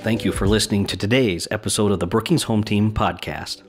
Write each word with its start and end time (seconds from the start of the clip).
Thank 0.00 0.24
you 0.24 0.32
for 0.32 0.46
listening 0.46 0.86
to 0.86 0.96
today's 0.96 1.48
episode 1.50 1.90
of 1.90 1.98
the 1.98 2.06
Brookings 2.06 2.44
Home 2.44 2.62
Team 2.62 2.92
podcast. 2.92 3.62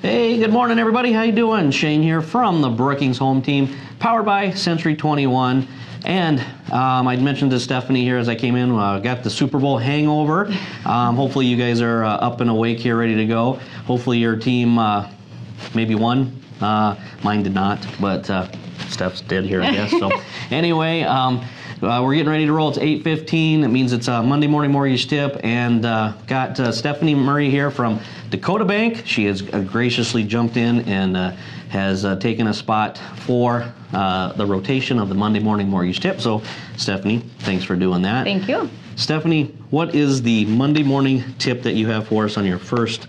Hey, 0.00 0.38
good 0.38 0.52
morning, 0.52 0.78
everybody. 0.78 1.12
How 1.12 1.22
you 1.22 1.32
doing? 1.32 1.72
Shane 1.72 2.00
here 2.00 2.22
from 2.22 2.62
the 2.62 2.70
Brookings 2.70 3.18
Home 3.18 3.42
Team, 3.42 3.74
powered 3.98 4.24
by 4.24 4.52
Century 4.52 4.94
21. 4.94 5.66
And 6.04 6.40
um, 6.70 7.08
I 7.08 7.16
mentioned 7.16 7.50
to 7.50 7.60
Stephanie 7.60 8.04
here 8.04 8.18
as 8.18 8.28
I 8.28 8.36
came 8.36 8.54
in, 8.54 8.70
uh, 8.70 9.00
got 9.00 9.24
the 9.24 9.30
Super 9.30 9.58
Bowl 9.58 9.76
hangover. 9.76 10.46
Um, 10.84 11.16
hopefully, 11.16 11.46
you 11.46 11.56
guys 11.56 11.80
are 11.80 12.04
uh, 12.04 12.16
up 12.16 12.40
and 12.40 12.48
awake 12.48 12.78
here, 12.78 12.96
ready 12.96 13.16
to 13.16 13.26
go. 13.26 13.54
Hopefully, 13.86 14.18
your 14.18 14.36
team 14.36 14.78
uh, 14.78 15.10
maybe 15.74 15.94
won. 15.96 16.40
Uh, 16.60 16.94
mine 17.24 17.42
did 17.42 17.54
not, 17.54 17.84
but 18.00 18.30
uh, 18.30 18.48
Steph's 18.94 19.20
did 19.20 19.44
here, 19.44 19.62
I 19.62 19.72
guess. 19.72 19.90
So, 19.90 20.10
anyway. 20.50 21.02
Um, 21.02 21.44
uh, 21.82 22.00
we're 22.02 22.14
getting 22.14 22.30
ready 22.30 22.46
to 22.46 22.52
roll. 22.52 22.70
It's 22.70 22.78
8:15. 22.78 23.62
It 23.62 23.68
means 23.68 23.92
it's 23.92 24.08
a 24.08 24.22
Monday 24.22 24.46
morning 24.46 24.70
mortgage 24.70 25.06
tip, 25.06 25.38
and 25.42 25.84
uh, 25.84 26.12
got 26.26 26.58
uh, 26.58 26.72
Stephanie 26.72 27.14
Murray 27.14 27.50
here 27.50 27.70
from 27.70 28.00
Dacotah 28.30 28.66
Bank. 28.66 29.02
She 29.04 29.26
has 29.26 29.42
uh, 29.52 29.60
graciously 29.60 30.24
jumped 30.24 30.56
in 30.56 30.80
and 30.88 31.16
uh, 31.16 31.32
has 31.68 32.04
uh, 32.04 32.16
taken 32.16 32.46
a 32.46 32.54
spot 32.54 32.98
for 33.16 33.70
the 33.90 34.46
rotation 34.46 34.98
of 34.98 35.08
the 35.08 35.14
Monday 35.14 35.40
morning 35.40 35.68
mortgage 35.68 36.00
tip. 36.00 36.20
So, 36.20 36.42
Stephanie, 36.76 37.18
thanks 37.40 37.64
for 37.64 37.76
doing 37.76 38.02
that. 38.02 38.24
Thank 38.24 38.48
you. 38.48 38.70
Stephanie, 38.96 39.54
what 39.70 39.94
is 39.94 40.22
the 40.22 40.44
Monday 40.46 40.84
morning 40.84 41.24
tip 41.38 41.62
that 41.62 41.72
you 41.72 41.88
have 41.88 42.06
for 42.08 42.24
us 42.24 42.38
on 42.38 42.46
your 42.46 42.58
first 42.58 43.08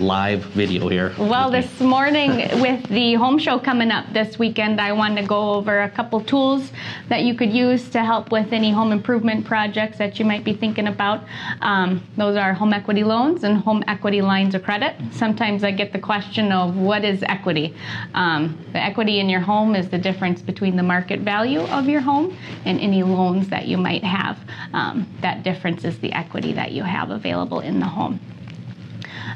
live 0.00 0.42
video 0.46 0.88
here. 0.88 1.14
Well, 1.18 1.50
this 1.50 1.80
morning 1.80 2.30
with 2.60 2.88
the 2.88 3.14
home 3.14 3.38
show 3.38 3.58
coming 3.58 3.90
up 3.90 4.12
this 4.12 4.38
weekend, 4.38 4.80
I 4.80 4.92
wanted 4.92 5.22
to 5.22 5.26
go 5.26 5.54
over 5.54 5.82
a 5.82 5.90
couple 5.90 6.20
tools 6.20 6.72
that 7.08 7.22
you 7.22 7.34
could 7.34 7.52
use 7.52 7.88
to 7.90 8.04
help 8.04 8.30
with 8.30 8.52
any 8.52 8.70
home 8.70 8.92
improvement 8.92 9.44
projects 9.44 9.98
that 9.98 10.18
you 10.18 10.24
might 10.24 10.44
be 10.44 10.52
thinking 10.52 10.86
about. 10.86 11.24
Um, 11.60 12.06
those 12.16 12.36
are 12.36 12.52
home 12.52 12.72
equity 12.72 13.04
loans 13.04 13.44
and 13.44 13.58
home 13.58 13.82
equity 13.88 14.22
lines 14.22 14.54
of 14.54 14.62
credit. 14.62 14.96
Sometimes 15.10 15.64
I 15.64 15.70
get 15.70 15.92
the 15.92 15.98
question 15.98 16.52
of 16.52 16.76
what 16.76 17.04
is 17.04 17.22
equity? 17.24 17.74
Um, 18.14 18.58
the 18.72 18.82
equity 18.82 19.20
in 19.20 19.28
your 19.28 19.40
home 19.40 19.74
is 19.74 19.88
the 19.88 19.98
difference 19.98 20.42
between 20.42 20.76
the 20.76 20.82
market 20.82 21.20
value 21.20 21.60
of 21.60 21.88
your 21.88 22.00
home 22.00 22.36
and 22.64 22.80
any 22.80 23.02
loans 23.02 23.48
that 23.48 23.66
you 23.66 23.76
might 23.76 24.04
have. 24.04 24.38
Um, 24.72 25.06
that 25.20 25.42
difference 25.42 25.84
is 25.84 25.98
the 25.98 26.12
equity 26.12 26.52
that 26.52 26.72
you 26.72 26.82
have 26.82 27.10
available 27.10 27.60
in 27.60 27.80
the 27.80 27.86
home. 27.86 28.20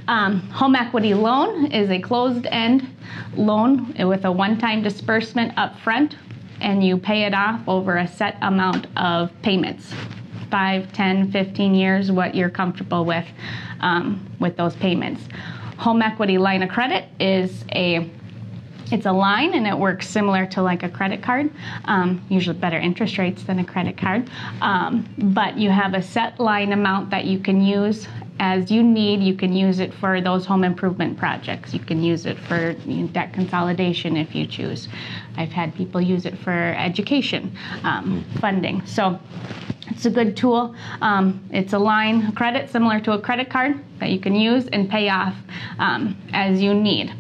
Um, 0.09 0.41
home 0.51 0.75
equity 0.75 1.15
loan 1.15 1.67
is 1.73 1.91
a 1.91 2.01
closed 2.01 2.47
end 2.47 2.89
loan 3.37 3.95
with 3.99 4.25
a 4.25 4.33
one 4.33 4.59
time 4.59 4.83
disbursement 4.83 5.57
up 5.57 5.79
front, 5.81 6.17
and 6.61 6.85
you 6.85 6.97
pay 6.97 7.25
it 7.25 7.35
off 7.35 7.61
over 7.69 7.97
a 7.97 8.09
set 8.09 8.37
amount 8.43 8.87
of 8.97 9.31
payments 9.43 9.93
5, 10.51 10.93
10, 10.93 11.31
15 11.31 11.75
years, 11.75 12.11
what 12.11 12.35
you're 12.35 12.51
comfortable 12.51 13.05
with 13.05 13.27
um, 13.81 14.27
with 14.41 14.57
those 14.57 14.77
payments. 14.77 15.23
Home 15.79 16.03
equity 16.03 16.39
line 16.39 16.63
of 16.63 16.69
credit 16.69 17.07
is 17.19 17.65
a 17.73 18.11
it's 18.93 19.07
a 19.07 19.13
line 19.13 19.55
and 19.55 19.67
it 19.67 19.77
works 19.77 20.09
similar 20.09 20.47
to 20.47 20.63
like 20.63 20.83
a 20.83 20.89
credit 20.89 21.23
card, 21.23 21.51
um, 21.85 22.25
usually 22.29 22.59
better 22.59 22.79
interest 22.79 23.19
rates 23.19 23.43
than 23.45 23.59
a 23.59 23.65
credit 23.65 23.97
card. 23.97 24.29
Um, 24.61 25.09
but 25.19 25.57
you 25.57 25.71
have 25.71 25.95
a 25.95 26.03
set 26.03 26.41
line 26.41 26.73
amount 26.73 27.11
that 27.11 27.25
you 27.25 27.39
can 27.39 27.63
use 27.63 28.09
as 28.41 28.71
you 28.71 28.83
need. 28.83 29.21
You 29.21 29.35
can 29.35 29.53
use 29.53 29.79
it 29.79 29.93
for 29.95 30.21
those 30.21 30.47
home 30.47 30.65
improvement 30.65 31.19
projects. 31.19 31.73
You 31.75 31.81
can 31.81 32.03
use 32.03 32.27
it 32.27 32.39
for 32.39 32.73
debt 33.13 33.33
consolidation 33.33 34.17
if 34.17 34.35
you 34.35 34.47
choose. 34.47 34.89
I've 35.37 35.53
had 35.53 35.75
people 35.75 36.01
use 36.01 36.27
it 36.27 36.37
for 36.39 36.51
education 36.51 37.57
um, 37.85 38.25
funding. 38.41 38.85
So 38.87 39.21
it's 39.89 40.07
a 40.07 40.11
good 40.11 40.37
tool. 40.37 40.75
Um, 41.03 41.45
it's 41.53 41.75
a 41.75 41.79
line 41.79 42.33
credit 42.33 42.71
similar 42.71 43.01
to 43.01 43.13
a 43.13 43.21
credit 43.21 43.51
card 43.51 43.79
that 43.99 44.11
you 44.11 44.19
can 44.19 44.35
use 44.35 44.67
and 44.69 44.89
pay 44.89 45.11
off 45.11 45.37
um, 45.79 46.17
as 46.33 46.63
you 46.63 46.73
need. 46.73 47.13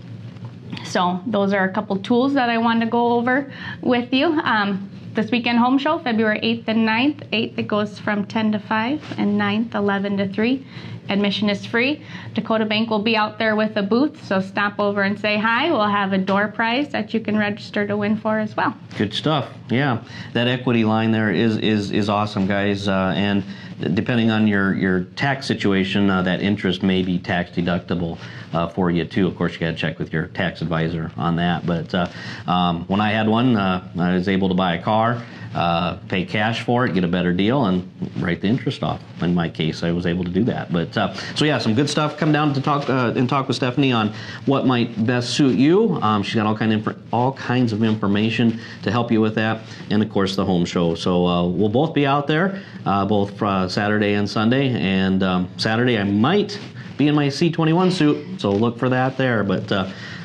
So 0.84 1.20
those 1.26 1.52
are 1.52 1.64
a 1.64 1.72
couple 1.72 1.96
tools 1.96 2.34
that 2.34 2.50
I 2.50 2.58
wanted 2.58 2.86
to 2.86 2.90
go 2.90 3.12
over 3.12 3.52
with 3.80 4.12
you. 4.12 4.26
Um, 4.26 4.90
this 5.14 5.30
weekend 5.30 5.58
home 5.58 5.76
show, 5.78 5.98
February 5.98 6.40
8th 6.40 6.68
and 6.68 6.88
9th. 6.88 7.30
8th 7.30 7.58
it 7.58 7.66
goes 7.66 7.98
from 7.98 8.26
10 8.26 8.52
to 8.52 8.58
5 8.58 9.18
and 9.18 9.40
9th 9.40 9.74
11 9.74 10.16
to 10.18 10.28
3. 10.28 10.66
Admission 11.08 11.50
is 11.50 11.66
free. 11.66 12.04
Dacotah 12.34 12.68
Bank 12.68 12.88
will 12.88 13.02
be 13.02 13.16
out 13.16 13.36
there 13.36 13.56
with 13.56 13.76
a 13.76 13.82
booth, 13.82 14.24
so 14.24 14.40
stop 14.40 14.78
over 14.78 15.02
and 15.02 15.18
say 15.18 15.36
hi. 15.36 15.68
We'll 15.70 15.88
have 15.88 16.12
a 16.12 16.18
door 16.18 16.46
prize 16.46 16.90
that 16.90 17.12
you 17.12 17.18
can 17.18 17.36
register 17.36 17.84
to 17.84 17.96
win 17.96 18.16
for 18.16 18.38
as 18.38 18.56
well. 18.56 18.76
Good 18.96 19.12
stuff. 19.12 19.48
Yeah, 19.68 20.04
that 20.34 20.46
equity 20.46 20.84
line 20.84 21.10
there 21.10 21.32
is 21.32 21.56
is 21.56 21.90
is 21.90 22.08
awesome, 22.08 22.46
guys. 22.46 22.86
Uh, 22.86 23.12
and 23.16 23.42
depending 23.80 24.30
on 24.30 24.46
your 24.46 24.74
your 24.74 25.04
tax 25.16 25.46
situation, 25.46 26.10
uh, 26.10 26.22
that 26.22 26.40
interest 26.40 26.82
may 26.82 27.02
be 27.02 27.18
tax 27.18 27.50
deductible 27.50 28.18
uh, 28.52 28.68
for 28.68 28.90
you 28.90 29.04
too. 29.04 29.26
Of 29.26 29.36
course, 29.36 29.54
you 29.54 29.60
got 29.60 29.70
to 29.72 29.76
check 29.76 29.98
with 29.98 30.12
your 30.12 30.26
tax 30.28 30.62
advisor 30.62 31.10
on 31.16 31.36
that. 31.36 31.66
But 31.66 31.94
uh, 31.94 32.08
um, 32.46 32.84
when 32.86 33.00
I 33.00 33.10
had 33.10 33.28
one, 33.28 33.56
uh, 33.56 33.88
I 33.98 34.14
was 34.14 34.28
able 34.28 34.48
to 34.48 34.54
buy 34.54 34.76
a 34.76 34.82
car 34.82 35.22
uh, 35.54 35.96
pay 36.08 36.24
cash 36.24 36.62
for 36.62 36.86
it, 36.86 36.94
get 36.94 37.02
a 37.02 37.08
better 37.08 37.32
deal, 37.32 37.66
and 37.66 37.90
write 38.18 38.40
the 38.40 38.46
interest 38.46 38.82
off. 38.82 39.00
In 39.20 39.34
my 39.34 39.48
case, 39.48 39.82
I 39.82 39.90
was 39.90 40.06
able 40.06 40.24
to 40.24 40.30
do 40.30 40.44
that. 40.44 40.72
But 40.72 40.96
uh, 40.96 41.14
so 41.34 41.44
yeah, 41.44 41.58
some 41.58 41.74
good 41.74 41.90
stuff. 41.90 42.16
Come 42.16 42.30
down 42.30 42.54
to 42.54 42.60
talk 42.60 42.88
uh, 42.88 43.12
and 43.16 43.28
talk 43.28 43.48
with 43.48 43.56
Stephanie 43.56 43.92
on 43.92 44.12
what 44.46 44.66
might 44.66 45.06
best 45.06 45.30
suit 45.30 45.56
you. 45.56 45.94
Um, 46.02 46.22
she's 46.22 46.36
got 46.36 46.46
all 46.46 46.56
kind 46.56 46.72
of 46.72 46.96
all 47.12 47.32
kinds 47.32 47.72
of 47.72 47.82
information 47.82 48.60
to 48.82 48.90
help 48.90 49.10
you 49.10 49.20
with 49.20 49.34
that, 49.34 49.62
and 49.90 50.02
of 50.02 50.10
course 50.10 50.36
the 50.36 50.44
home 50.44 50.64
show. 50.64 50.94
So 50.94 51.26
uh, 51.26 51.46
we'll 51.48 51.68
both 51.68 51.94
be 51.94 52.06
out 52.06 52.26
there, 52.26 52.62
uh, 52.86 53.04
both 53.06 53.40
uh, 53.42 53.68
Saturday 53.68 54.14
and 54.14 54.30
Sunday. 54.30 54.68
And 54.70 55.22
um, 55.22 55.48
Saturday 55.56 55.98
I 55.98 56.04
might 56.04 56.58
be 56.96 57.08
in 57.08 57.14
my 57.14 57.26
C21 57.26 57.90
suit, 57.92 58.40
so 58.40 58.52
look 58.52 58.78
for 58.78 58.88
that 58.90 59.16
there. 59.16 59.42
But 59.42 59.72